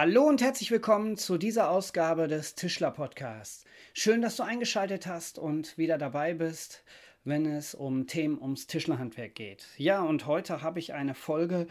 Hallo 0.00 0.28
und 0.28 0.40
herzlich 0.40 0.70
willkommen 0.70 1.16
zu 1.16 1.38
dieser 1.38 1.70
Ausgabe 1.70 2.28
des 2.28 2.54
Tischler 2.54 2.92
Podcasts. 2.92 3.64
Schön, 3.94 4.22
dass 4.22 4.36
du 4.36 4.44
eingeschaltet 4.44 5.08
hast 5.08 5.40
und 5.40 5.76
wieder 5.76 5.98
dabei 5.98 6.34
bist, 6.34 6.84
wenn 7.24 7.44
es 7.44 7.74
um 7.74 8.06
Themen 8.06 8.40
ums 8.40 8.68
Tischlerhandwerk 8.68 9.34
geht. 9.34 9.66
Ja, 9.76 10.00
und 10.02 10.26
heute 10.26 10.62
habe 10.62 10.78
ich 10.78 10.94
eine 10.94 11.16
Folge, 11.16 11.66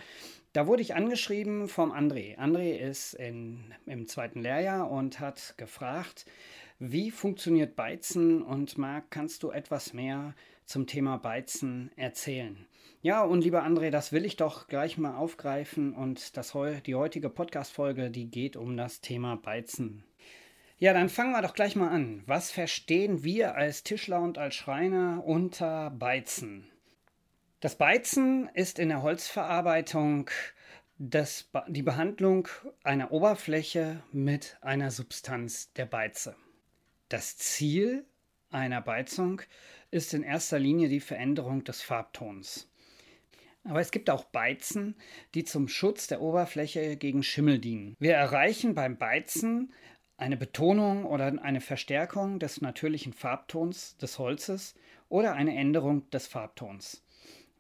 da 0.52 0.68
wurde 0.68 0.82
ich 0.82 0.94
angeschrieben 0.94 1.70
vom 1.70 1.94
André. 1.94 2.38
André 2.38 2.76
ist 2.76 3.14
in, 3.14 3.74
im 3.86 4.08
zweiten 4.08 4.42
Lehrjahr 4.42 4.92
und 4.92 5.22
hat 5.22 5.54
gefragt, 5.56 6.26
wie 6.80 7.12
funktioniert 7.12 7.78
Beizen 7.78 8.42
und 8.42 8.78
Marc, 8.78 9.10
kannst 9.10 9.42
du 9.42 9.52
etwas 9.52 9.94
mehr 9.94 10.36
zum 10.68 10.86
Thema 10.86 11.18
Beizen 11.18 11.92
erzählen? 11.96 12.68
Ja, 13.02 13.24
und 13.24 13.44
lieber 13.44 13.64
André, 13.64 13.90
das 13.90 14.12
will 14.12 14.26
ich 14.26 14.36
doch 14.36 14.68
gleich 14.68 14.98
mal 14.98 15.16
aufgreifen 15.16 15.94
und 15.94 16.38
das, 16.38 16.56
die 16.86 16.96
heutige 16.96 17.30
Podcast-Folge, 17.30 18.12
die 18.12 18.30
geht 18.30 18.56
um 18.56 18.78
das 18.78 19.02
Thema 19.02 19.36
Beizen. 19.36 20.04
Ja, 20.78 20.94
dann 20.94 21.10
fangen 21.10 21.32
wir 21.32 21.42
doch 21.42 21.56
gleich 21.56 21.76
mal 21.76 21.90
an. 21.90 22.22
Was 22.28 22.52
verstehen 22.52 23.24
wir 23.24 23.56
als 23.56 23.84
Tischler 23.84 24.22
und 24.22 24.38
als 24.38 24.56
Schreiner 24.56 25.24
unter 25.26 25.90
Beizen? 25.90 26.68
Das 27.62 27.76
Beizen 27.76 28.50
ist 28.54 28.78
in 28.78 28.90
der 28.90 29.02
Holzverarbeitung 29.02 30.30
das, 31.00 31.50
die 31.68 31.82
Behandlung 31.82 32.48
einer 32.84 33.12
Oberfläche 33.12 34.04
mit 34.12 34.58
einer 34.62 34.92
Substanz 34.92 35.74
der 35.74 35.86
Beize. 35.86 36.36
Das 37.10 37.38
Ziel 37.38 38.06
einer 38.52 38.82
Beizung 38.82 39.42
ist 39.92 40.14
in 40.14 40.24
erster 40.24 40.60
Linie 40.60 40.90
die 40.90 41.00
Veränderung 41.00 41.64
des 41.64 41.82
Farbtons. 41.82 42.70
Aber 43.64 43.82
es 43.82 43.92
gibt 43.92 44.10
auch 44.10 44.24
Beizen, 44.26 44.96
die 45.34 45.44
zum 45.44 45.68
Schutz 45.68 46.08
der 46.08 46.22
Oberfläche 46.22 46.96
gegen 46.96 47.24
Schimmel 47.24 47.60
dienen. 47.60 47.96
Wir 48.00 48.14
erreichen 48.14 48.76
beim 48.76 48.98
Beizen 48.98 49.74
eine 50.18 50.38
Betonung 50.38 51.06
oder 51.06 51.42
eine 51.44 51.62
Verstärkung 51.62 52.40
des 52.40 52.62
natürlichen 52.62 53.14
Farbtons 53.14 53.98
des 53.98 54.20
Holzes 54.20 54.74
oder 55.10 55.34
eine 55.34 55.56
Änderung 55.56 56.10
des 56.10 56.28
Farbtons. 56.28 57.04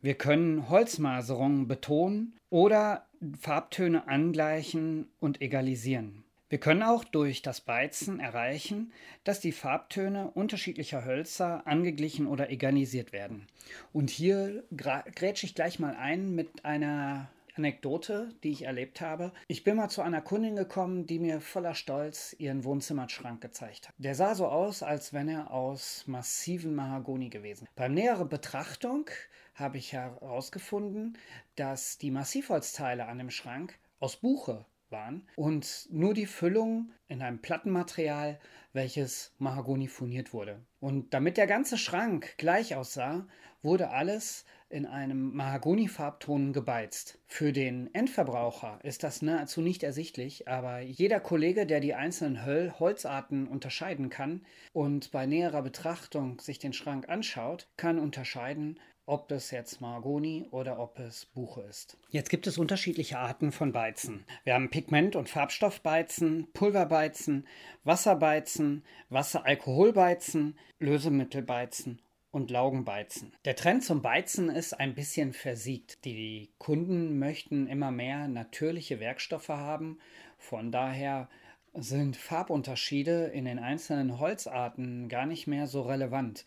Wir 0.01 0.15
können 0.15 0.69
Holzmaserungen 0.69 1.67
betonen 1.67 2.37
oder 2.49 3.07
Farbtöne 3.39 4.07
angleichen 4.07 5.09
und 5.19 5.41
egalisieren. 5.41 6.23
Wir 6.49 6.59
können 6.59 6.83
auch 6.83 7.03
durch 7.03 7.41
das 7.41 7.59
Beizen 7.59 8.21
erreichen, 8.21 8.93
dass 9.25 9.41
die 9.41 9.51
Farbtöne 9.51 10.31
unterschiedlicher 10.31 11.03
Hölzer 11.03 11.67
angeglichen 11.67 12.25
oder 12.25 12.49
egalisiert 12.49 13.11
werden. 13.11 13.47
Und 13.91 14.09
hier 14.09 14.63
grätsche 14.75 15.45
ich 15.45 15.55
gleich 15.55 15.79
mal 15.79 15.97
ein 15.97 16.33
mit 16.35 16.63
einer 16.63 17.29
Anekdote, 17.57 18.33
die 18.43 18.51
ich 18.51 18.61
erlebt 18.61 19.01
habe. 19.01 19.33
Ich 19.47 19.65
bin 19.65 19.75
mal 19.75 19.89
zu 19.89 20.01
einer 20.01 20.21
Kundin 20.21 20.55
gekommen, 20.55 21.05
die 21.05 21.19
mir 21.19 21.41
voller 21.41 21.75
Stolz 21.75 22.33
ihren 22.39 22.63
Wohnzimmerschrank 22.63 23.41
gezeigt 23.41 23.89
hat. 23.89 23.95
Der 23.97 24.15
sah 24.15 24.33
so 24.33 24.47
aus, 24.47 24.83
als 24.83 25.11
wenn 25.11 25.27
er 25.27 25.51
aus 25.51 26.05
massiven 26.07 26.75
Mahagoni 26.75 27.29
gewesen. 27.29 27.63
wäre. 27.63 27.73
Beim 27.75 27.93
näheren 27.93 28.29
Betrachtung 28.29 29.09
habe 29.55 29.79
ich 29.79 29.91
herausgefunden, 29.91 31.17
dass 31.55 31.97
die 31.97 32.11
Massivholzteile 32.11 33.05
an 33.07 33.17
dem 33.17 33.31
Schrank 33.31 33.77
aus 33.99 34.15
Buche 34.15 34.65
waren 34.91 35.27
und 35.35 35.87
nur 35.91 36.13
die 36.13 36.25
Füllung 36.25 36.91
in 37.07 37.21
einem 37.21 37.39
Plattenmaterial, 37.39 38.39
welches 38.73 39.33
Mahagoni 39.39 39.87
furniert 39.87 40.33
wurde. 40.33 40.61
Und 40.79 41.13
damit 41.13 41.37
der 41.37 41.47
ganze 41.47 41.77
Schrank 41.77 42.35
gleich 42.37 42.75
aussah, 42.75 43.27
wurde 43.63 43.89
alles 43.89 44.45
in 44.69 44.85
einem 44.85 45.33
Mahagoni-Farbton 45.35 46.51
gebeizt. 46.51 47.19
Für 47.25 47.53
den 47.53 47.93
Endverbraucher 47.93 48.79
ist 48.83 49.03
das 49.03 49.21
nahezu 49.21 49.61
nicht 49.61 49.83
ersichtlich, 49.83 50.47
aber 50.47 50.79
jeder 50.79 51.19
Kollege, 51.19 51.65
der 51.65 51.79
die 51.79 51.93
einzelnen 51.93 52.45
Höll 52.45 52.73
Holzarten 52.77 53.47
unterscheiden 53.47 54.09
kann 54.09 54.45
und 54.73 55.11
bei 55.11 55.25
näherer 55.25 55.61
Betrachtung 55.61 56.39
sich 56.41 56.59
den 56.59 56.73
Schrank 56.73 57.07
anschaut, 57.07 57.69
kann 57.77 57.97
unterscheiden, 57.97 58.79
ob 59.07 59.29
das 59.29 59.51
jetzt 59.51 59.79
Mahagoni 59.79 60.47
oder 60.51 60.79
ob 60.79 60.99
es 60.99 61.25
Buche 61.25 61.61
ist. 61.61 61.97
Jetzt 62.09 62.29
gibt 62.29 62.45
es 62.45 62.57
unterschiedliche 62.57 63.17
Arten 63.17 63.51
von 63.51 63.71
Beizen. 63.71 64.25
Wir 64.43 64.53
haben 64.53 64.69
Pigment- 64.69 65.15
und 65.15 65.29
Farbstoffbeizen, 65.29 66.47
Pulverbeizen, 66.53 67.47
Wasserbeizen, 67.85 68.83
Wasseralkoholbeizen, 69.09 70.57
Lösemittelbeizen 70.79 72.01
und 72.31 72.51
Laugenbeizen. 72.51 73.31
Der 73.45 73.55
Trend 73.55 73.85
zum 73.85 74.01
Beizen 74.01 74.49
ist 74.49 74.73
ein 74.73 74.93
bisschen 74.93 75.31
versiegt. 75.31 76.03
Die 76.03 76.49
Kunden 76.57 77.17
möchten 77.17 77.65
immer 77.67 77.91
mehr 77.91 78.27
natürliche 78.27 78.99
Werkstoffe 78.99 79.49
haben. 79.49 79.99
Von 80.37 80.73
daher 80.73 81.29
sind 81.73 82.17
Farbunterschiede 82.17 83.27
in 83.27 83.45
den 83.45 83.59
einzelnen 83.59 84.19
Holzarten 84.19 85.07
gar 85.07 85.25
nicht 85.25 85.47
mehr 85.47 85.67
so 85.67 85.83
relevant. 85.83 86.43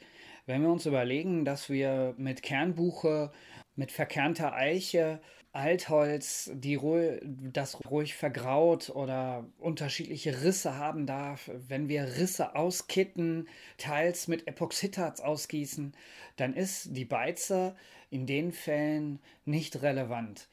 Wenn 0.46 0.62
wir 0.62 0.70
uns 0.70 0.86
überlegen, 0.86 1.44
dass 1.44 1.68
wir 1.68 2.14
mit 2.16 2.42
Kernbuche, 2.42 3.30
mit 3.76 3.92
verkernter 3.92 4.54
Eiche, 4.54 5.20
Altholz, 5.52 6.50
die 6.54 6.76
ruhig, 6.76 7.20
das 7.24 7.78
ruhig 7.90 8.14
vergraut 8.14 8.90
oder 8.90 9.46
unterschiedliche 9.58 10.42
Risse 10.42 10.76
haben 10.76 11.06
darf, 11.06 11.50
wenn 11.52 11.88
wir 11.88 12.04
Risse 12.18 12.54
auskitten, 12.54 13.48
teils 13.76 14.28
mit 14.28 14.46
Epoxidharz 14.46 15.20
ausgießen, 15.20 15.92
dann 16.36 16.54
ist 16.54 16.96
die 16.96 17.04
Beize 17.04 17.74
in 18.10 18.26
den 18.26 18.52
Fällen 18.52 19.18
nicht 19.44 19.82
relevant 19.82 20.48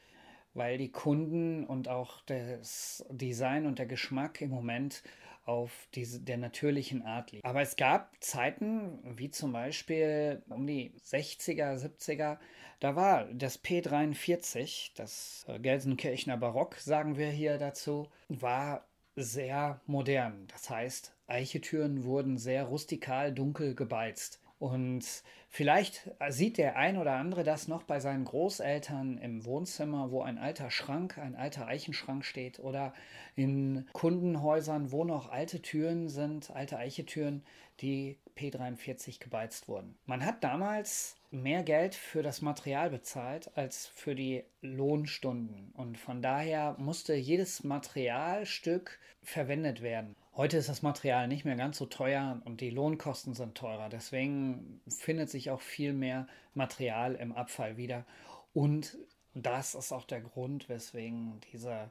weil 0.58 0.76
die 0.76 0.90
Kunden 0.90 1.64
und 1.64 1.88
auch 1.88 2.20
das 2.26 3.04
Design 3.10 3.66
und 3.66 3.78
der 3.78 3.86
Geschmack 3.86 4.40
im 4.40 4.50
Moment 4.50 5.02
auf 5.44 5.88
diese, 5.94 6.20
der 6.20 6.36
natürlichen 6.36 7.02
Art 7.02 7.32
liegt. 7.32 7.44
Aber 7.44 7.62
es 7.62 7.76
gab 7.76 8.12
Zeiten, 8.20 8.98
wie 9.16 9.30
zum 9.30 9.52
Beispiel 9.52 10.42
um 10.50 10.66
die 10.66 10.92
60er, 11.00 11.78
70er, 11.78 12.36
da 12.80 12.96
war 12.96 13.24
das 13.32 13.64
P43, 13.64 14.90
das 14.94 15.46
äh, 15.48 15.58
Gelsenkirchener 15.58 16.36
Barock, 16.36 16.74
sagen 16.76 17.16
wir 17.16 17.30
hier 17.30 17.56
dazu, 17.56 18.08
war 18.28 18.86
sehr 19.16 19.80
modern. 19.86 20.46
Das 20.52 20.68
heißt, 20.68 21.14
Eichetüren 21.26 22.04
wurden 22.04 22.36
sehr 22.36 22.64
rustikal 22.64 23.32
dunkel 23.32 23.74
gebeizt. 23.74 24.40
Und 24.58 25.04
vielleicht 25.48 26.10
sieht 26.28 26.58
der 26.58 26.76
ein 26.76 26.98
oder 26.98 27.12
andere 27.12 27.44
das 27.44 27.68
noch 27.68 27.84
bei 27.84 28.00
seinen 28.00 28.24
Großeltern 28.24 29.18
im 29.18 29.44
Wohnzimmer, 29.44 30.10
wo 30.10 30.22
ein 30.22 30.38
alter 30.38 30.70
Schrank, 30.70 31.16
ein 31.18 31.36
alter 31.36 31.66
Eichenschrank 31.66 32.24
steht 32.24 32.58
oder 32.58 32.92
in 33.36 33.86
Kundenhäusern, 33.92 34.90
wo 34.90 35.04
noch 35.04 35.30
alte 35.30 35.62
Türen 35.62 36.08
sind, 36.08 36.50
alte 36.50 36.76
Eichetüren, 36.76 37.44
die 37.80 38.18
P43 38.36 39.20
gebeizt 39.20 39.68
wurden. 39.68 39.96
Man 40.06 40.24
hat 40.24 40.42
damals 40.42 41.16
mehr 41.30 41.62
Geld 41.62 41.94
für 41.94 42.22
das 42.22 42.42
Material 42.42 42.90
bezahlt 42.90 43.56
als 43.56 43.86
für 43.86 44.14
die 44.14 44.42
Lohnstunden 44.60 45.72
und 45.74 45.98
von 45.98 46.22
daher 46.22 46.74
musste 46.78 47.14
jedes 47.14 47.62
Materialstück 47.62 48.98
verwendet 49.22 49.82
werden. 49.82 50.16
Heute 50.38 50.56
ist 50.56 50.68
das 50.68 50.82
Material 50.82 51.26
nicht 51.26 51.44
mehr 51.44 51.56
ganz 51.56 51.78
so 51.78 51.86
teuer 51.86 52.40
und 52.44 52.60
die 52.60 52.70
Lohnkosten 52.70 53.34
sind 53.34 53.56
teurer. 53.56 53.88
Deswegen 53.88 54.80
findet 54.86 55.30
sich 55.30 55.50
auch 55.50 55.60
viel 55.60 55.92
mehr 55.92 56.28
Material 56.54 57.16
im 57.16 57.32
Abfall 57.32 57.76
wieder. 57.76 58.06
Und 58.54 58.96
das 59.34 59.74
ist 59.74 59.90
auch 59.90 60.04
der 60.04 60.20
Grund, 60.20 60.68
weswegen 60.68 61.40
diese 61.52 61.90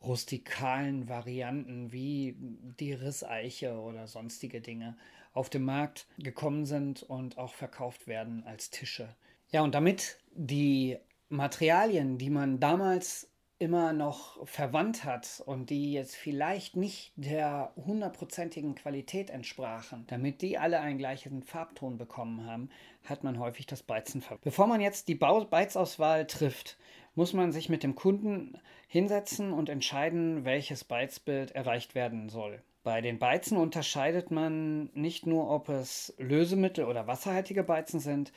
rustikalen 0.00 1.08
Varianten 1.08 1.90
wie 1.90 2.36
die 2.38 2.92
Risseiche 2.92 3.74
oder 3.80 4.06
sonstige 4.06 4.60
Dinge 4.60 4.96
auf 5.32 5.50
den 5.50 5.64
Markt 5.64 6.06
gekommen 6.18 6.66
sind 6.66 7.02
und 7.02 7.36
auch 7.36 7.52
verkauft 7.52 8.06
werden 8.06 8.44
als 8.44 8.70
Tische. 8.70 9.08
Ja, 9.50 9.62
und 9.62 9.74
damit 9.74 10.18
die 10.30 10.98
Materialien, 11.30 12.16
die 12.16 12.30
man 12.30 12.60
damals 12.60 13.27
immer 13.60 13.92
noch 13.92 14.46
verwandt 14.46 15.04
hat 15.04 15.42
und 15.44 15.70
die 15.70 15.92
jetzt 15.92 16.14
vielleicht 16.14 16.76
nicht 16.76 17.12
der 17.16 17.72
hundertprozentigen 17.76 18.76
Qualität 18.76 19.30
entsprachen, 19.30 20.04
damit 20.06 20.42
die 20.42 20.58
alle 20.58 20.80
einen 20.80 20.98
gleichen 20.98 21.42
Farbton 21.42 21.98
bekommen 21.98 22.46
haben, 22.46 22.70
hat 23.04 23.24
man 23.24 23.38
häufig 23.38 23.66
das 23.66 23.82
Beizen 23.82 24.20
verwendet. 24.20 24.44
Bevor 24.44 24.68
man 24.68 24.80
jetzt 24.80 25.08
die 25.08 25.16
Beizauswahl 25.16 26.26
trifft, 26.26 26.78
muss 27.16 27.32
man 27.32 27.50
sich 27.50 27.68
mit 27.68 27.82
dem 27.82 27.96
Kunden 27.96 28.56
hinsetzen 28.86 29.52
und 29.52 29.68
entscheiden, 29.68 30.44
welches 30.44 30.84
Beizbild 30.84 31.50
erreicht 31.50 31.96
werden 31.96 32.28
soll. 32.28 32.62
Bei 32.84 33.00
den 33.00 33.18
Beizen 33.18 33.58
unterscheidet 33.58 34.30
man 34.30 34.88
nicht 34.94 35.26
nur, 35.26 35.50
ob 35.50 35.68
es 35.68 36.14
Lösemittel 36.18 36.84
oder 36.84 37.08
wasserhaltige 37.08 37.64
Beizen 37.64 37.98
sind, 37.98 38.32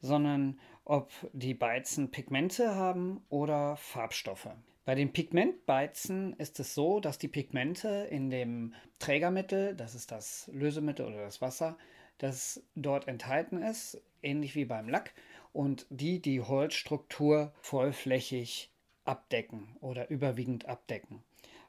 sondern 0.00 0.58
ob 0.84 1.10
die 1.32 1.54
Beizen 1.54 2.10
Pigmente 2.10 2.74
haben 2.74 3.24
oder 3.28 3.76
Farbstoffe. 3.76 4.48
Bei 4.84 4.94
den 4.94 5.12
Pigmentbeizen 5.12 6.34
ist 6.34 6.60
es 6.60 6.74
so, 6.74 7.00
dass 7.00 7.18
die 7.18 7.28
Pigmente 7.28 8.06
in 8.10 8.28
dem 8.28 8.74
Trägermittel, 8.98 9.74
das 9.74 9.94
ist 9.94 10.10
das 10.10 10.50
Lösemittel 10.52 11.06
oder 11.06 11.24
das 11.24 11.40
Wasser, 11.40 11.78
das 12.18 12.62
dort 12.74 13.08
enthalten 13.08 13.62
ist, 13.62 14.00
ähnlich 14.22 14.54
wie 14.54 14.66
beim 14.66 14.88
Lack, 14.88 15.14
und 15.52 15.86
die 15.88 16.20
die 16.20 16.40
Holzstruktur 16.40 17.54
vollflächig 17.60 18.70
abdecken 19.04 19.76
oder 19.80 20.10
überwiegend 20.10 20.66
abdecken. 20.66 21.22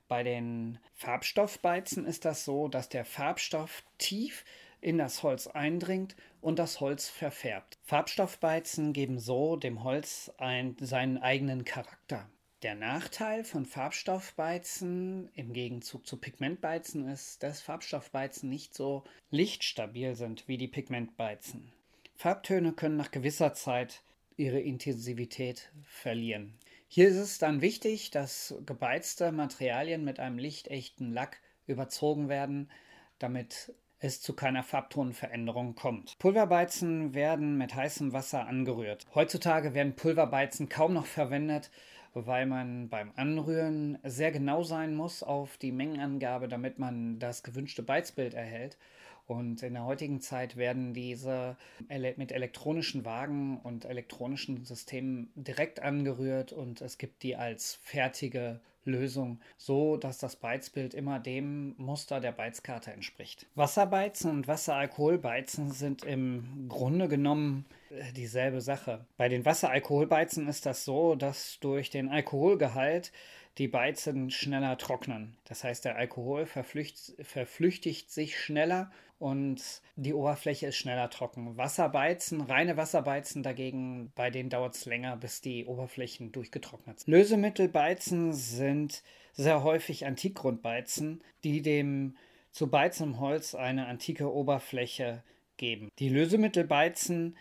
Bei 0.08 0.24
den 0.24 0.78
Farbstoffbeizen 0.94 2.06
ist 2.06 2.26
das 2.26 2.46
so, 2.46 2.68
dass 2.68 2.90
der 2.90 3.06
Farbstoff 3.06 3.84
tief 3.98 4.44
in 4.86 5.00
das 5.00 5.24
Holz 5.24 5.48
eindringt 5.48 6.16
und 6.42 6.60
das 6.60 6.80
Holz 6.80 7.10
verfärbt. 7.10 7.80
Farbstoffbeizen 7.82 8.94
geben 8.94 9.18
so 9.18 9.56
dem 9.56 9.84
Holz 9.84 10.32
ein, 10.38 10.76
seinen 10.80 11.18
eigenen 11.18 11.66
Charakter. 11.66 12.30
Der 12.62 12.76
Nachteil 12.76 13.44
von 13.44 13.66
Farbstoffbeizen 13.66 15.32
im 15.34 15.54
Gegenzug 15.54 16.06
zu 16.06 16.18
Pigmentbeizen 16.18 17.08
ist, 17.08 17.42
dass 17.42 17.62
Farbstoffbeizen 17.62 18.48
nicht 18.48 18.76
so 18.76 19.04
lichtstabil 19.32 20.14
sind 20.14 20.48
wie 20.48 20.60
die 20.60 20.68
Pigmentbeizen. 20.68 21.74
Farbtöne 22.16 22.72
können 22.72 22.96
nach 22.96 23.10
gewisser 23.10 23.56
Zeit 23.56 24.04
ihre 24.38 24.60
Intensivität 24.60 25.72
verlieren. 25.84 26.60
Hier 26.88 27.08
ist 27.08 27.18
es 27.18 27.40
dann 27.40 27.62
wichtig, 27.62 28.12
dass 28.12 28.54
gebeizte 28.68 29.32
Materialien 29.32 30.04
mit 30.04 30.20
einem 30.20 30.38
lichtechten 30.38 31.12
Lack 31.12 31.42
überzogen 31.66 32.30
werden, 32.30 32.70
damit 33.18 33.74
es 34.06 34.22
zu 34.22 34.34
keiner 34.34 34.64
Farbtonveränderung 34.64 35.76
kommt. 35.76 36.18
Pulverbeizen 36.20 37.14
werden 37.14 37.58
mit 37.58 37.76
heißem 37.76 38.14
Wasser 38.14 38.48
angerührt. 38.48 39.06
Heutzutage 39.14 39.74
werden 39.74 39.96
Pulverbeizen 39.96 40.70
kaum 40.70 40.94
noch 40.94 41.06
verwendet, 41.06 41.72
weil 42.14 42.46
man 42.46 42.88
beim 42.88 43.12
Anrühren 43.16 43.98
sehr 44.04 44.32
genau 44.32 44.64
sein 44.64 44.96
muss 44.96 45.24
auf 45.24 45.58
die 45.58 45.72
Mengenangabe, 45.72 46.48
damit 46.48 46.80
man 46.80 47.20
das 47.20 47.44
gewünschte 47.44 47.84
Beizbild 47.84 48.34
erhält. 48.34 48.78
Und 49.28 49.64
in 49.64 49.74
der 49.74 49.86
heutigen 49.86 50.22
Zeit 50.22 50.56
werden 50.56 50.94
diese 50.94 51.58
mit 51.90 52.32
elektronischen 52.32 53.06
Wagen 53.06 53.60
und 53.64 53.86
elektronischen 53.86 54.64
Systemen 54.66 55.32
direkt 55.36 55.82
angerührt 55.82 56.54
und 56.54 56.82
es 56.82 57.00
gibt 57.00 57.24
die 57.24 57.36
als 57.36 57.80
fertige 57.82 58.60
Lösung, 58.86 59.40
so 59.58 59.98
dass 59.98 60.18
das 60.18 60.36
Beizbild 60.36 60.94
immer 60.94 61.20
dem 61.20 61.76
Muster 61.78 62.20
der 62.20 62.32
Beizkarte 62.32 62.92
entspricht. 62.92 63.48
Wasserbeizen 63.56 64.32
und 64.32 64.48
Wasseralkoholbeizen 64.48 65.72
sind 65.72 66.04
im 66.04 66.68
Grunde 66.70 67.08
genommen 67.08 67.66
äh, 67.90 68.12
dieselbe 68.14 68.62
Sache. 68.62 69.06
Bei 69.18 69.30
den 69.30 69.46
Wasseralkoholbeizen 69.46 70.48
ist 70.48 70.66
das 70.66 70.86
so, 70.86 71.16
dass 71.16 71.60
durch 71.60 71.90
den 71.90 72.10
Alkoholgehalt 72.10 73.12
die 73.58 73.68
Beizen 73.68 74.32
schneller 74.32 74.78
trocknen. 74.78 75.38
Das 75.46 75.64
heißt, 75.64 75.86
der 75.86 75.96
Alkohol 75.96 76.46
verflüchtigt 76.46 78.12
sich 78.12 78.38
schneller 78.38 78.92
und 79.18 79.82
die 79.96 80.14
Oberfläche 80.14 80.68
ist 80.68 80.76
schneller 80.76 81.10
trocken. 81.10 81.56
Wasserbeizen, 81.58 82.42
reine 82.42 82.76
Wasserbeizen 82.76 83.44
dagegen, 83.44 84.12
bei 84.14 84.30
denen 84.30 84.50
dauert 84.50 84.76
es 84.76 84.86
länger, 84.86 85.16
bis 85.16 85.40
die 85.40 85.66
Oberflächen 85.66 86.34
durchgetrocknet 86.34 87.00
sind. 87.00 87.12
Lösemittelbeizen 87.12 88.34
sind 88.34 89.04
sehr 89.32 89.64
häufig 89.64 90.06
Antikgrundbeizen, 90.06 91.24
die 91.44 91.62
dem 91.62 92.18
zu 92.52 92.68
beizendem 92.68 93.20
Holz 93.20 93.56
eine 93.56 93.88
antike 93.88 94.34
Oberfläche 94.34 95.24
geben. 95.58 95.90
Die 96.00 96.10
Lösemittelbeizen 96.10 97.38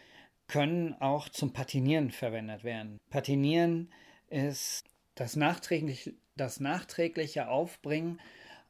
können 0.46 0.94
auch 1.00 1.28
zum 1.28 1.52
Patinieren 1.52 2.10
verwendet 2.10 2.62
werden. 2.62 2.98
Patinieren 3.10 3.90
ist 4.28 4.84
das, 5.14 5.36
nachträglich, 5.36 6.14
das 6.36 6.60
nachträgliche 6.60 7.48
Aufbringen 7.48 8.20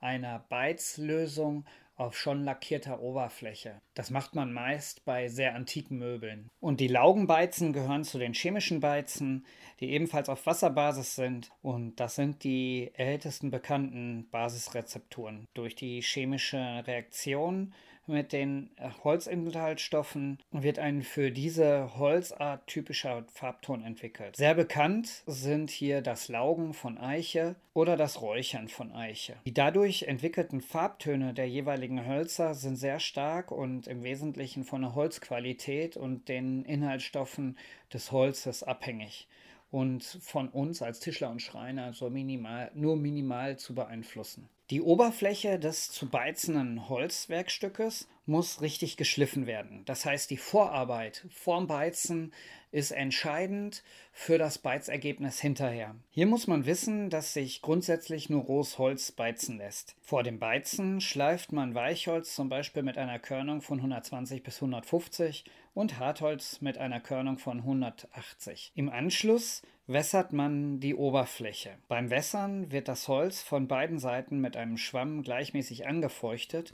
einer 0.01 0.45
Beizlösung 0.49 1.65
auf 1.97 2.19
schon 2.19 2.43
lackierter 2.43 3.01
Oberfläche. 3.01 3.81
Das 3.95 4.11
macht 4.11 4.35
man 4.35 4.53
meist 4.53 5.05
bei 5.05 5.29
sehr 5.29 5.55
antiken 5.55 5.99
Möbeln. 5.99 6.51
Und 6.61 6.81
die 6.81 6.89
Laugenbeizen 6.89 7.73
gehören 7.73 8.05
zu 8.05 8.19
den 8.19 8.35
chemischen 8.35 8.81
Beizen, 8.81 9.47
die 9.81 9.91
ebenfalls 9.93 10.29
auf 10.29 10.45
Wasserbasis 10.47 11.15
sind. 11.15 11.53
Und 11.63 12.01
das 12.01 12.17
sind 12.17 12.43
die 12.43 12.91
ältesten 12.95 13.51
bekannten 13.51 14.29
Basisrezepturen. 14.31 15.47
Durch 15.55 15.77
die 15.77 16.01
chemische 16.03 16.85
Reaktion 16.87 17.73
mit 18.07 18.33
den 18.33 18.71
äh, 18.77 18.91
Holzinhaltsstoffen 19.03 20.39
wird 20.53 20.79
ein 20.79 21.03
für 21.03 21.31
diese 21.31 21.97
Holzart 21.97 22.67
typischer 22.67 23.25
Farbton 23.33 23.83
entwickelt. 23.83 24.37
Sehr 24.37 24.55
bekannt 24.55 25.23
sind 25.27 25.71
hier 25.71 26.03
das 26.03 26.29
Laugen 26.29 26.75
von 26.75 26.99
Eiche 26.99 27.57
oder 27.73 27.97
das 27.97 28.21
Räuchern 28.21 28.69
von 28.69 28.93
Eiche. 28.93 29.37
Die 29.47 29.55
dadurch 29.55 30.05
entwickelten 30.05 30.61
Farbtöne 30.61 31.35
der 31.35 31.49
jeweiligen 31.49 32.07
Hölzer 32.07 32.55
sind 32.55 32.77
sehr 32.77 33.01
stark 33.01 33.51
und 33.51 33.87
im 33.87 34.03
Wesentlichen 34.03 34.65
von 34.65 34.83
der 34.83 34.95
Holzqualität 34.95 35.97
und 35.97 36.29
den 36.29 36.65
Inhaltsstoffen 36.65 37.59
des 37.93 38.13
Holzes 38.13 38.63
abhängig 38.63 39.27
und 39.75 40.05
von 40.05 40.51
uns 40.51 40.83
als 40.83 41.01
Tischler 41.01 41.31
und 41.31 41.43
Schreiner 41.43 41.93
so 41.95 42.09
minimal, 42.09 42.71
nur 42.77 42.95
minimal 42.95 43.59
zu 43.59 43.75
beeinflussen. 43.75 44.49
Die 44.71 44.81
Oberfläche 44.81 45.59
des 45.59 45.91
zu 45.91 46.09
beizenden 46.09 46.89
Holzwerkstückes 46.89 48.07
muss 48.27 48.61
richtig 48.61 48.97
geschliffen 48.97 49.47
werden. 49.47 49.83
Das 49.85 50.05
heißt, 50.05 50.31
die 50.31 50.37
Vorarbeit 50.37 51.27
vorm 51.31 51.67
Beizen 51.67 52.33
ist 52.75 52.91
entscheidend 52.91 53.85
für 54.13 54.37
das 54.37 54.59
Beizergebnis 54.59 55.41
hinterher. 55.41 55.95
Hier 56.11 56.27
muss 56.27 56.49
man 56.49 56.67
wissen, 56.67 57.09
dass 57.09 57.33
sich 57.33 57.63
grundsätzlich 57.63 58.31
nur 58.31 58.43
rohes 58.43 58.79
Holz 58.79 59.13
beizen 59.13 59.59
lässt. 59.59 59.95
Vor 60.03 60.25
dem 60.25 60.41
Beizen 60.41 61.01
schleift 61.01 61.53
man 61.53 61.77
Weichholz 61.77 62.35
zum 62.35 62.49
Beispiel 62.49 62.83
mit 62.83 62.99
einer 62.99 63.21
Körnung 63.21 63.61
von 63.61 63.79
120 63.79 64.43
bis 64.43 64.57
150 64.57 65.45
und 65.75 66.01
Hartholz 66.01 66.61
mit 66.63 66.79
einer 66.79 67.01
Körnung 67.01 67.39
von 67.39 67.59
180. 67.59 68.73
Im 68.75 68.89
Anschluss 68.89 69.63
wässert 69.87 70.33
man 70.33 70.81
die 70.81 70.95
Oberfläche. 70.95 71.71
Beim 71.89 72.11
Wässern 72.11 72.73
wird 72.73 72.89
das 72.89 73.07
Holz 73.07 73.43
von 73.43 73.69
beiden 73.69 73.99
Seiten 73.99 74.41
mit 74.41 74.57
einem 74.57 74.79
Schwamm 74.79 75.23
gleichmäßig 75.23 75.87
angefeuchtet 75.87 76.73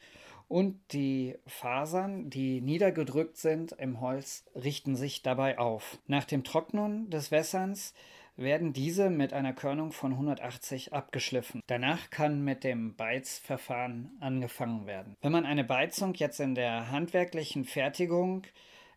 und 0.50 0.80
die 0.90 1.37
Fasern, 1.47 2.28
die 2.28 2.61
niedergedrückt 2.61 3.37
sind 3.37 3.71
im 3.78 4.00
Holz, 4.00 4.45
richten 4.57 4.97
sich 4.97 5.23
dabei 5.23 5.59
auf. 5.59 5.99
Nach 6.09 6.25
dem 6.25 6.42
Trocknen 6.42 7.09
des 7.09 7.30
Wässerns 7.30 7.95
werden 8.37 8.73
diese 8.73 9.11
mit 9.11 9.33
einer 9.33 9.52
Körnung 9.52 9.92
von 9.92 10.11
180 10.11 10.92
abgeschliffen. 10.92 11.62
Danach 11.69 12.11
kann 12.11 12.42
mit 12.42 12.64
dem 12.64 12.97
Beizverfahren 12.97 14.11
angefangen 14.19 14.87
werden. 14.87 15.16
Wenn 15.23 15.30
man 15.30 15.47
eine 15.47 15.62
Beizung 15.62 16.14
jetzt 16.14 16.40
in 16.40 16.57
der 16.57 16.90
handwerklichen 16.90 17.64
Fertigung 17.64 18.42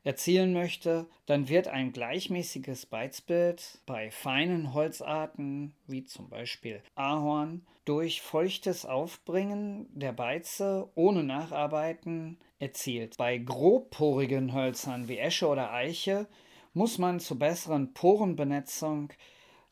erzielen 0.03 0.53
möchte, 0.53 1.07
dann 1.25 1.48
wird 1.48 1.67
ein 1.67 1.93
gleichmäßiges 1.93 2.86
Beizbild 2.86 3.79
bei 3.86 4.12
feinen 4.12 4.74
Holzarten 4.74 5.74
wie 5.88 6.03
zum 6.03 6.29
Beispiel 6.29 6.81
Ahorn 6.95 7.65
durch 7.86 8.22
feuchtes 8.22 8.86
Aufbringen 8.86 9.88
der 9.93 10.13
Beize 10.13 10.89
ohne 10.95 11.24
Nacharbeiten 11.24 12.38
erzielt. 12.60 13.17
Bei 13.17 13.38
grobporigen 13.38 14.53
Hölzern 14.53 15.07
wie 15.07 15.17
Esche 15.17 15.48
oder 15.48 15.72
Eiche 15.72 16.27
muss 16.74 16.98
man 16.98 17.19
zur 17.19 17.39
besseren 17.39 17.93
Porenbenetzung 17.93 19.13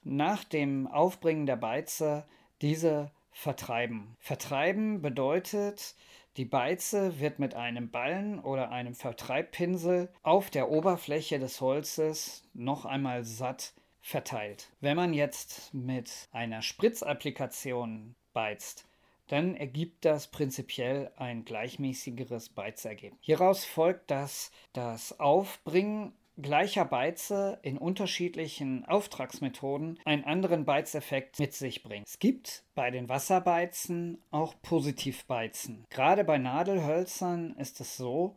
nach 0.03 0.43
dem 0.43 0.87
Aufbringen 0.87 1.45
der 1.45 1.55
Beize 1.57 2.25
diese 2.61 3.11
vertreiben. 3.31 4.15
Vertreiben 4.19 5.01
bedeutet, 5.01 5.95
die 6.37 6.45
Beize 6.45 7.19
wird 7.19 7.39
mit 7.39 7.55
einem 7.55 7.91
Ballen 7.91 8.39
oder 8.39 8.71
einem 8.71 8.95
Vertreibpinsel 8.95 10.09
auf 10.23 10.49
der 10.49 10.69
Oberfläche 10.69 11.39
des 11.39 11.59
Holzes 11.59 12.43
noch 12.53 12.85
einmal 12.85 13.23
satt 13.23 13.73
verteilt. 13.99 14.69
Wenn 14.79 14.95
man 14.95 15.13
jetzt 15.13 15.73
mit 15.73 16.29
einer 16.31 16.61
Spritzapplikation 16.61 18.15
beizt, 18.33 18.87
dann 19.27 19.55
ergibt 19.55 20.03
das 20.03 20.27
prinzipiell 20.27 21.11
ein 21.15 21.45
gleichmäßigeres 21.45 22.49
Beizergebnis. 22.49 23.19
Hieraus 23.21 23.63
folgt, 23.63 24.11
dass 24.11 24.51
das 24.73 25.19
Aufbringen 25.19 26.13
gleicher 26.41 26.85
Beize 26.85 27.59
in 27.61 27.77
unterschiedlichen 27.77 28.85
Auftragsmethoden 28.85 29.99
einen 30.05 30.23
anderen 30.23 30.65
Beizeffekt 30.65 31.39
mit 31.39 31.53
sich 31.53 31.83
bringt. 31.83 32.07
Es 32.07 32.19
gibt 32.19 32.63
bei 32.75 32.91
den 32.91 33.09
Wasserbeizen 33.09 34.21
auch 34.31 34.55
Positivbeizen. 34.61 35.85
Gerade 35.89 36.23
bei 36.23 36.37
Nadelhölzern 36.37 37.55
ist 37.57 37.79
es 37.79 37.97
so, 37.97 38.35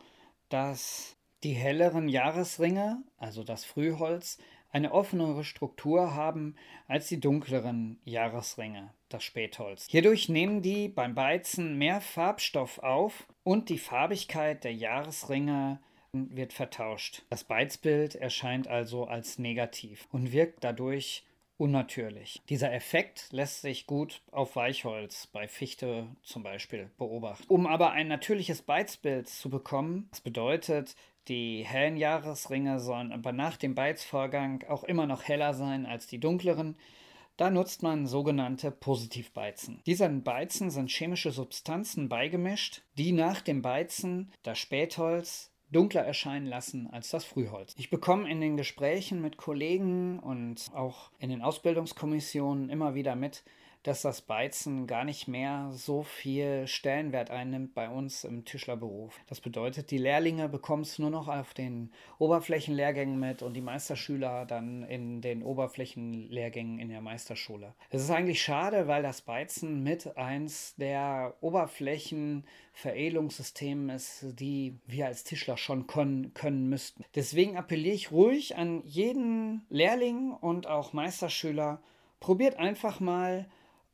dass 0.49 1.16
die 1.42 1.52
helleren 1.52 2.08
Jahresringe, 2.08 3.02
also 3.18 3.44
das 3.44 3.64
Frühholz, 3.64 4.38
eine 4.75 4.92
offenere 4.92 5.44
Struktur 5.44 6.14
haben 6.14 6.56
als 6.88 7.06
die 7.08 7.20
dunkleren 7.20 8.00
Jahresringe, 8.04 8.92
das 9.08 9.23
Spätholz. 9.23 9.87
Hierdurch 9.88 10.28
nehmen 10.28 10.62
die 10.62 10.88
beim 10.88 11.14
Beizen 11.14 11.78
mehr 11.78 12.00
Farbstoff 12.00 12.80
auf 12.80 13.28
und 13.44 13.68
die 13.68 13.78
Farbigkeit 13.78 14.64
der 14.64 14.75
Jahresringe 14.75 15.78
wird 16.14 16.52
vertauscht. 16.52 17.23
Das 17.30 17.44
Beizbild 17.44 18.14
erscheint 18.14 18.68
also 18.68 19.04
als 19.04 19.38
negativ 19.38 20.09
und 20.12 20.33
wirkt 20.33 20.64
dadurch 20.64 21.25
unnatürlich. 21.56 22.42
Dieser 22.49 22.73
Effekt 22.73 23.28
lässt 23.30 23.62
sich 23.62 23.87
gut 23.87 24.23
auf 24.33 24.56
Weichholz, 24.56 25.28
bei 25.28 25.47
Fichte 25.47 26.09
zum 26.23 26.42
Beispiel, 26.42 26.90
beobachten. 26.99 27.44
Um 27.49 27.66
aber 27.66 27.92
ein 27.92 28.09
natürliches 28.09 28.62
Beizbild 28.62 29.28
zu 29.28 29.50
bekommen, 29.50 30.09
das 30.11 30.21
bedeutet, 30.21 30.97
die 31.28 31.64
hellen 31.64 31.97
Jahresringe 31.97 32.80
sollen 32.80 33.12
aber 33.12 33.33
nach 33.33 33.56
dem 33.56 33.75
Beizvorgang 33.75 34.64
auch 34.68 34.85
immer 34.85 35.06
noch 35.06 35.23
heller 35.23 35.54
sein 35.54 35.87
als 35.87 36.06
die 36.06 36.21
dunkleren. 36.21 36.76
Da 37.37 37.50
nutzt 37.50 37.83
man 37.83 38.06
sogenannte 38.06 38.71
Positivbeizen. 38.71 39.80
Diesen 39.87 40.23
Beizen 40.23 40.71
sind 40.71 40.90
chemische 40.90 41.33
Substanzen 41.33 42.09
beigemischt, 42.09 42.83
die 42.97 43.11
nach 43.11 43.40
dem 43.40 43.61
Beizen 43.61 44.30
das 44.44 44.59
Spätholz 44.59 45.50
dunkler 45.71 46.02
erscheinen 46.02 46.47
lassen 46.47 46.88
als 46.90 47.11
das 47.11 47.25
Frühholz. 47.25 47.75
Ich 47.76 47.90
bekomme 47.90 48.30
in 48.30 48.40
den 48.40 48.56
Gesprächen 48.56 49.21
mit 49.21 49.37
Kollegen 49.37 50.18
und 50.18 50.71
auch 50.75 51.11
in 51.18 51.30
den 51.30 51.42
Ausbildungskommissionen 51.42 52.71
immer 52.71 52.94
wieder 52.94 53.16
mit, 53.16 53.44
dass 53.84 54.02
das 54.02 54.20
Beizen 54.22 54.86
gar 54.86 55.04
nicht 55.04 55.28
mehr 55.28 55.70
so 55.72 56.02
viel 56.02 56.66
Stellenwert 56.66 57.30
einnimmt 57.30 57.74
bei 57.74 57.90
uns 57.90 58.24
im 58.24 58.46
Tischlerberuf. 58.46 59.20
Das 59.28 59.42
bedeutet, 59.42 59.90
die 59.90 59.98
Lehrlinge 59.98 60.48
bekommen 60.48 60.80
es 60.82 60.98
nur 60.98 61.10
noch 61.10 61.28
auf 61.28 61.52
den 61.52 61.92
Oberflächenlehrgängen 62.18 63.20
mit 63.20 63.42
und 63.42 63.52
die 63.52 63.60
Meisterschüler 63.60 64.46
dann 64.46 64.84
in 64.84 65.20
den 65.20 65.42
Oberflächenlehrgängen 65.42 66.78
in 66.78 66.88
der 66.88 67.02
Meisterschule. 67.02 67.74
Es 67.90 68.00
ist 68.02 68.10
eigentlich 68.10 68.42
schade, 68.42 68.88
weil 68.88 69.02
das 69.02 69.20
Beizen 69.20 69.82
mit 69.82 70.16
eins 70.16 70.74
der 70.76 71.34
Oberflächenveredelungssysteme 71.42 73.94
ist, 73.94 74.24
die 74.40 74.78
wir 74.86 75.04
als 75.06 75.24
Tischler 75.24 75.58
schon 75.58 75.86
können, 75.86 76.32
können 76.32 76.70
müssten. 76.70 77.04
Deswegen 77.14 77.58
appelliere 77.58 77.94
ich 77.94 78.12
ruhig 78.12 78.56
an 78.56 78.82
jeden 78.86 79.66
Lehrling 79.68 80.32
und 80.32 80.66
auch 80.66 80.94
Meisterschüler, 80.94 81.82
probiert 82.20 82.56
einfach 82.56 83.00
mal 83.00 83.44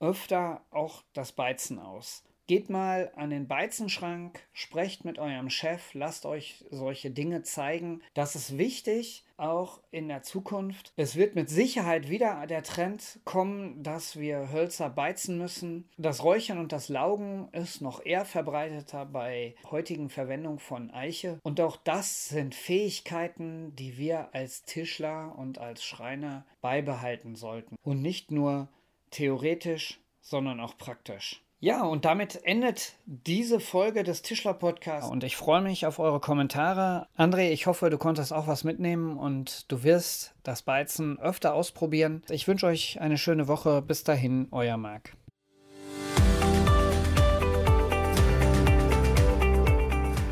öfter 0.01 0.65
auch 0.71 1.03
das 1.13 1.33
Beizen 1.33 1.79
aus. 1.79 2.25
Geht 2.51 2.69
mal 2.69 3.13
an 3.15 3.31
den 3.31 3.47
Beizenschrank, 3.47 4.41
sprecht 4.53 5.05
mit 5.05 5.21
eurem 5.21 5.51
Chef, 5.51 5.95
lasst 5.95 6.27
euch 6.27 6.65
solche 6.69 7.13
Dinge 7.13 7.45
zeigen. 7.45 8.03
Das 8.13 8.35
ist 8.35 8.59
wichtig, 8.59 9.25
auch 9.37 9.81
in 9.93 10.09
der 10.09 10.25
Zukunft. 10.25 10.93
Es 10.97 11.15
wird 11.15 11.37
mit 11.37 11.49
Sicherheit 11.49 12.11
wieder 12.11 12.45
der 12.49 12.65
Trend 12.65 13.21
kommen, 13.25 13.85
dass 13.85 14.19
wir 14.19 14.51
Hölzer 14.51 14.91
beizen 14.91 15.39
müssen. 15.39 15.89
Das 15.97 16.25
Räuchern 16.25 16.59
und 16.59 16.73
das 16.73 16.89
Laugen 16.89 17.49
ist 17.53 17.83
noch 17.83 18.05
eher 18.05 18.25
verbreiteter 18.25 19.07
bei 19.07 19.55
heutigen 19.71 20.11
Verwendung 20.11 20.59
von 20.59 20.91
Eiche. 20.91 21.39
Und 21.45 21.61
auch 21.61 21.77
das 21.77 22.31
sind 22.31 22.57
Fähigkeiten, 22.57 23.77
die 23.77 23.97
wir 23.97 24.35
als 24.35 24.65
Tischler 24.65 25.37
und 25.39 25.59
als 25.59 25.85
Schreiner 25.85 26.45
beibehalten 26.61 27.37
sollten. 27.37 27.77
Und 27.85 28.03
nicht 28.03 28.33
nur 28.33 28.69
theoretisch, 29.11 30.01
sondern 30.21 30.61
auch 30.61 30.77
praktisch. 30.79 31.43
Ja, 31.63 31.83
und 31.83 32.07
damit 32.07 32.41
endet 32.45 32.95
diese 33.05 33.61
Folge 33.61 34.03
des 34.03 34.23
Tischler 34.23 34.55
Podcasts. 34.55 35.11
Und 35.11 35.25
ich 35.25 35.37
freue 35.37 35.61
mich 35.61 35.85
auf 35.85 35.99
eure 35.99 36.19
Kommentare. 36.19 37.07
André, 37.19 37.51
ich 37.51 37.67
hoffe, 37.67 37.91
du 37.91 37.99
konntest 37.99 38.33
auch 38.33 38.47
was 38.47 38.65
mitnehmen 38.65 39.19
und 39.19 39.71
du 39.71 39.83
wirst 39.83 40.35
das 40.43 40.63
Beizen 40.63 41.19
öfter 41.19 41.53
ausprobieren. 41.53 42.23
Ich 42.31 42.49
wünsche 42.49 42.67
euch 42.67 42.99
eine 42.99 43.19
schöne 43.19 43.47
Woche. 43.47 43.83
Bis 43.83 44.05
dahin, 44.05 44.49
euer 44.53 44.79
Marc. 44.79 45.13